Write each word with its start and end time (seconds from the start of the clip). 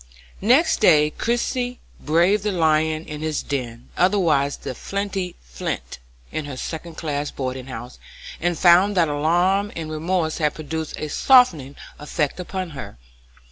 ]Next 0.57 0.77
day 0.79 1.11
Christie 1.11 1.79
braved 1.99 2.41
the 2.41 2.51
lion 2.51 3.05
in 3.05 3.21
his 3.21 3.43
den, 3.43 3.89
otherwise 3.95 4.57
the 4.57 4.73
flinty 4.73 5.35
Flint, 5.43 5.99
in 6.31 6.45
her 6.45 6.57
second 6.57 6.95
class 6.95 7.29
boarding 7.29 7.67
house, 7.67 7.99
and 8.39 8.57
found 8.57 8.97
that 8.97 9.09
alarm 9.09 9.71
and 9.75 9.91
remorse 9.91 10.39
had 10.39 10.55
produced 10.55 10.97
a 10.97 11.07
softening 11.07 11.75
effect 11.99 12.39
upon 12.39 12.71
her. 12.71 12.97